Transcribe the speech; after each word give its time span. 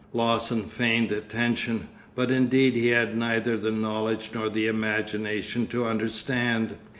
Lawson 0.13 0.63
feigned 0.63 1.11
attention, 1.11 1.87
but 2.15 2.31
indeed 2.31 2.73
he 2.73 2.87
had 2.87 3.15
neither 3.15 3.55
the 3.55 3.69
knowledge 3.69 4.31
nor 4.33 4.49
the 4.49 4.65
imagination 4.65 5.67
to 5.67 5.85
understand. 5.85 6.75